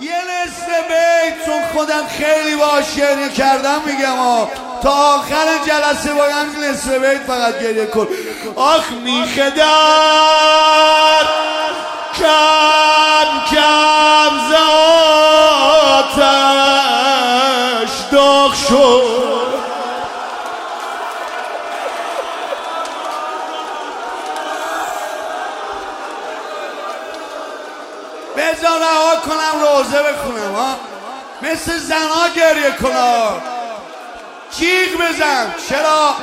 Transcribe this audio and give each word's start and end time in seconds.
یه 0.00 0.12
نصف 0.12 0.66
بیت 0.88 1.46
چون 1.46 1.62
خودم 1.72 2.06
خیلی 2.06 2.56
با 2.56 2.80
گریه 2.96 3.28
کردم 3.28 3.80
میگم 3.86 4.18
آه. 4.18 4.50
تا 4.82 4.90
آخر 4.90 5.46
جلسه 5.66 6.14
باید 6.14 6.46
نصف 6.70 6.88
بیت 6.88 7.22
فقط 7.26 7.58
گریه 7.58 7.86
کن. 7.86 8.08
آخ 8.56 8.92
میخه 8.92 9.50
در 9.50 11.26
بذار 28.42 28.78
رها 28.78 29.16
کنم 29.16 29.60
روزه 29.60 30.02
بخونم 30.02 30.54
ها. 30.54 30.76
مثل 31.42 31.78
زنا 31.78 32.28
گریه 32.36 32.70
کنم 32.70 33.42
جیغ 34.58 34.88
بزن. 35.00 35.54
چرا؟ 35.68 36.14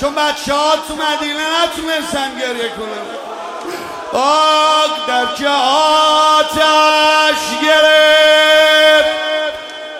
چون 0.00 0.14
بچه 0.14 0.54
ها 0.54 0.76
تو 0.76 0.94
مدینه 0.94 1.42
نتونستن 1.62 2.38
گریه 2.38 2.68
کنم 2.68 3.06
آگ 4.12 4.90
در 5.08 5.26
که 5.34 5.48
آتش 6.38 7.40
گرفت. 7.62 9.16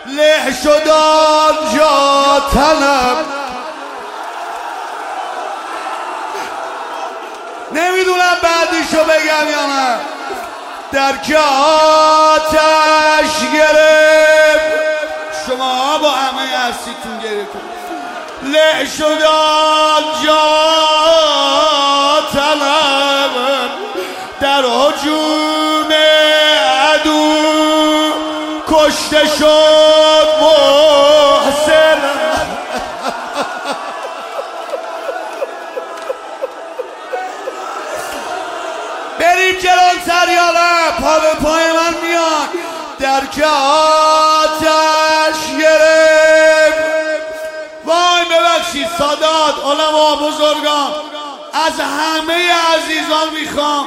له 0.06 0.54
شد 0.62 0.88
آنجا 0.88 2.42
تنم. 2.54 3.16
نمی‌دونم 7.72 8.36
بعدیشو 8.42 9.04
بگم 9.04 9.50
یا 9.50 9.66
نه. 9.66 10.15
در 10.96 11.14
آتش 11.36 13.34
گرفت. 13.52 14.76
شما 15.46 15.98
با 15.98 16.10
همه 16.10 16.42
هستیتون 16.58 17.18
کنید 17.20 17.76
له 18.42 18.84
شد 18.98 19.22
آنجا 19.22 20.46
طلب. 22.32 23.34
در 24.40 24.62
حجوم 24.62 25.92
عدو 26.92 27.34
کشته 28.68 29.26
شد 29.38 30.26
محسن 30.40 31.35
یالا 40.28 40.90
پا 41.00 41.18
به 41.18 41.34
پای 41.42 41.72
من 41.72 41.94
میان 42.02 42.48
در 42.98 43.26
که 43.26 43.46
آتش 43.46 45.38
گرفت. 45.60 46.86
وای 47.84 48.24
ببخشید 48.30 48.88
سادات 48.98 49.54
علما 49.64 50.16
بزرگان. 50.16 50.94
از 51.66 51.80
همه 51.80 52.52
عزیزان 52.74 53.28
می‌خوام. 53.40 53.86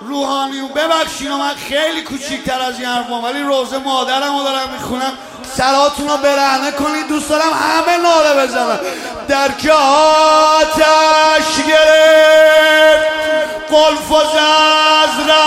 روحانیون 0.00 0.68
ببخشید 0.68 1.30
من 1.30 1.54
خیلی 1.68 2.02
کوچیکتر 2.02 2.60
از 2.60 2.80
این 2.80 2.88
حرفم 2.88 3.24
ولی 3.24 3.42
روزه 3.42 3.78
مادرم 3.78 4.38
رو 4.38 4.44
دارم 4.44 4.68
می‌خونم. 4.72 5.12
سراتون 5.56 6.08
رو 6.08 6.16
برهنه 6.16 6.70
کنید 6.70 7.08
دوست 7.08 7.28
دارم 7.28 7.52
همه 7.52 7.96
ناله 7.96 8.46
بزنم. 8.46 8.80
در 9.28 9.48
که 9.48 9.72
آتش 9.72 11.64
گرفت. 11.68 13.06
قلف 13.70 14.10
و 14.10 14.14
از 14.14 15.28
ره 15.28 15.45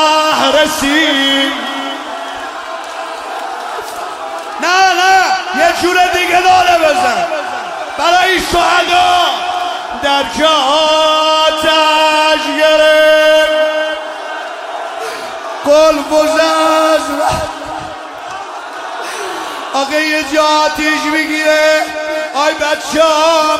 رسید 0.52 1.54
نه 4.62 4.94
نه 4.94 5.26
یه 5.60 5.74
جور 5.82 5.96
دیگه 6.14 6.40
ناله 6.40 6.78
بزن. 6.78 7.28
برای 7.98 8.40
شهدا 8.40 9.20
در 10.04 10.24
گرفت. 12.58 14.00
قلب 15.66 16.12
و 16.12 16.26
زز 16.28 17.22
آقا 19.74 19.96
یه 19.96 20.24
جا 20.34 20.44
آتیش 20.44 21.02
می‌گیره. 21.14 21.84
آی 22.36 22.54
بچه 22.54 23.04
هم 23.04 23.60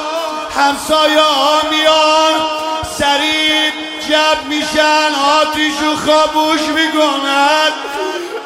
همسایه 0.58 1.22
ها 1.22 1.62
جب 1.72 2.19
میشن 4.72 5.12
و 5.84 5.96
خاموش 5.96 6.62
می‌کنن. 6.62 7.72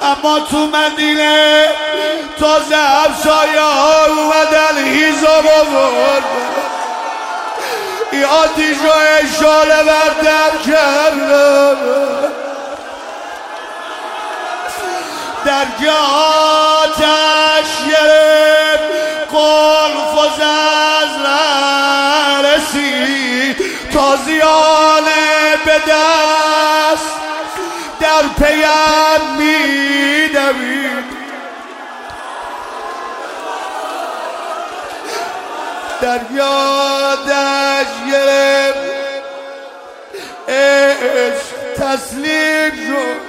اما 0.01 0.39
تو 0.39 0.57
مدینه 0.57 1.69
تازه 2.39 2.75
همسایه 2.75 3.61
ها 3.61 4.05
اومدن 4.05 4.85
هیزا 4.85 5.41
بابرد 5.41 6.23
ای 8.11 8.23
آتیش 8.23 8.77
رو 8.77 8.91
اشاله 9.19 9.83
بردم 9.83 10.57
کردم 10.65 11.77
در 15.45 15.65
آتش 15.87 17.22
در 36.03 36.21
یادش 36.35 37.87
گرفت. 38.11 38.77
عشق 40.47 41.73
تسلیم 41.77 42.71
شد. 42.71 43.21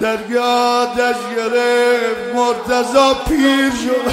در 0.00 0.30
یادش 0.30 1.16
گرفت. 1.36 2.34
مرتضا 2.34 3.14
پیر 3.14 3.70
شد. 3.70 4.12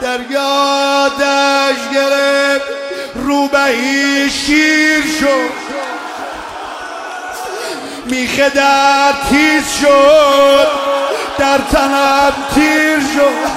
در 0.00 0.20
یادش 0.30 1.88
گرفت. 1.94 2.66
روبهی 3.14 4.30
شیر 4.30 5.02
شد. 5.20 5.55
میخه 8.06 8.48
در 8.50 9.12
تیز 9.28 9.72
شد 9.80 10.66
در 11.38 11.58
تنم 11.58 12.32
تیر 12.54 13.00
شد. 13.00 13.56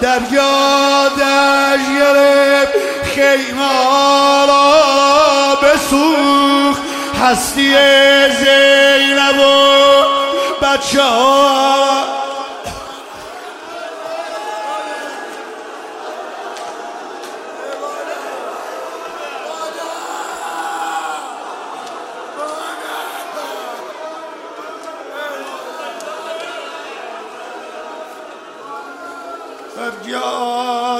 در 0.00 0.20
یادش 0.32 1.80
گرفت 1.98 2.72
خیمه 3.14 4.46
را 4.46 5.58
بسوخت. 5.62 6.82
هستی 7.22 7.74
زینب 8.30 9.38
و 9.38 10.66
بچه 10.66 11.02
ها 11.02 12.15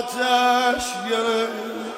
آتش 0.07 0.85
گرفت 1.11 1.97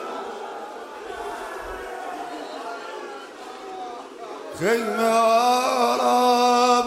خیمه 4.59 5.09
ها 5.09 5.97
را 5.97 6.83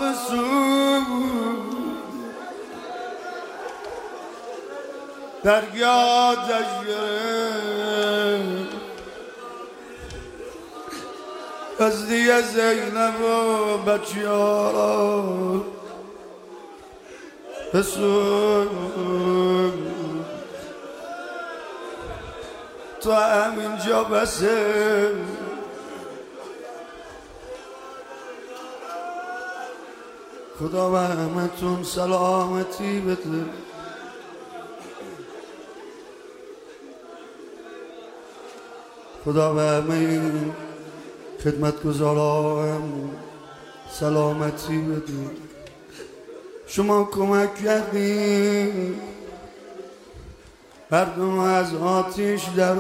در 5.43 5.61
گرفت 6.87 7.11
از 11.79 12.07
دیگه 12.07 12.41
زینب 12.41 13.21
و 13.21 13.77
بچه 13.77 14.29
تو 23.03 23.11
همینجا 23.11 24.03
بسه. 24.03 25.11
خدا 30.59 30.89
به 30.89 30.99
همتون 30.99 31.83
سلامتی 31.83 32.99
بده. 32.99 33.45
خدا 39.25 39.53
به 39.53 39.61
همه 39.61 40.31
خدمتگزاران 41.43 43.09
سلامتی 43.91 44.77
بده. 44.77 45.29
شما 46.67 47.03
کمک 47.03 47.55
کردین 47.55 49.01
مردم 50.91 51.39
از 51.39 51.75
آتیش 51.75 52.43
در 52.57 52.75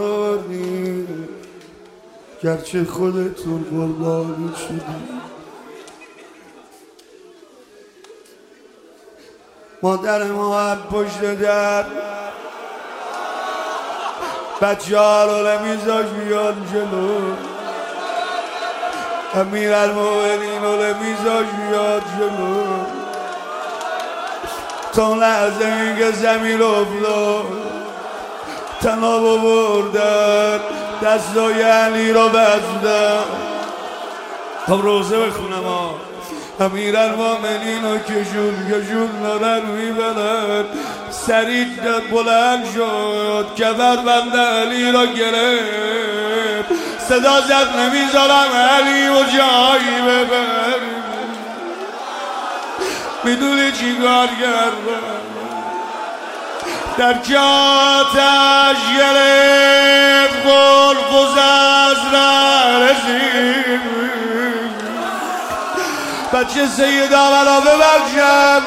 گرچه 2.43 2.85
خودتون 2.85 3.65
قربانی 3.71 4.51
شدید 4.67 5.21
مادر 9.83 10.23
ما 10.23 10.75
پشت 10.75 11.33
در. 11.33 11.85
بچه 14.61 14.99
ها 14.99 15.25
رو 15.25 15.47
نمیزاش 15.47 16.05
بیان 16.05 16.55
جلو. 16.73 17.35
امیر 19.33 19.73
المومنین 19.73 20.63
رو 20.63 20.75
نمیزاش 20.75 21.45
بیاد 21.45 22.03
جلو. 22.19 22.63
تا 24.93 25.13
لحظه 25.15 25.65
این 25.65 25.95
که 25.95 26.11
زمین 26.11 26.61
افتاد. 26.61 27.80
تناب 28.81 29.41
بردن 29.41 30.59
دستای 31.03 31.61
علی 31.61 32.11
رو 32.11 32.29
بزدن. 32.29 33.23
خب 34.67 34.79
روزه 34.81 35.17
بخونم 35.17 35.63
ها 35.63 35.95
امیر 36.59 36.97
المومنین 36.97 37.85
و 37.85 37.97
کشون 37.97 38.67
کشون 38.71 39.09
دارن 39.23 39.65
می‌برن. 39.65 40.65
سریع 41.11 41.67
بلند 42.11 42.65
شد 42.75 43.45
کفر 43.55 43.95
بند 43.95 44.37
علی 44.37 44.91
را 44.91 45.05
گرفت. 45.05 46.69
صدا 47.09 47.41
زد 47.41 47.79
نمی‌ذارم 47.79 48.51
علی 48.53 49.07
و 49.07 49.23
جایی 49.23 50.01
ببر 50.01 50.81
می‌دونی 53.23 53.71
چی 53.71 53.95
کار 53.95 54.27
کردم؟ 54.27 55.30
در 56.97 57.13
کاتش 57.13 58.81
گرفت 58.97 60.43
گل 60.45 60.97
از 61.39 61.97
رسید 62.81 63.81
بچه 66.33 66.67
سید 66.67 67.13
آورا 67.13 67.59
ببخشم 67.59 68.63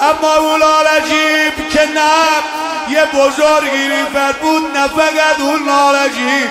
اما 0.00 0.36
اون 0.36 0.62
عجیب 0.96 1.68
که 1.68 1.80
نه 1.80 2.56
یه 2.88 3.04
بزرگی 3.04 3.88
ریفت 3.88 4.40
بود 4.40 4.76
نه 4.76 4.88
فقط 4.88 5.40
اون 5.40 5.62
نالجی 5.64 6.44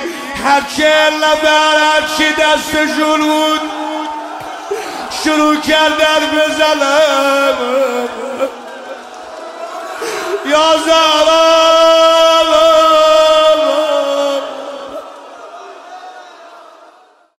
هر 0.45 0.61
چه 0.77 0.93
نفر 1.21 1.77
هرچی 1.79 2.33
دستشون 2.33 3.19
بود 3.21 3.61
شروع 5.23 5.55
کردن 5.55 6.21
بزنم. 6.31 8.24
یا 10.55 10.77
زهرا 10.85 12.14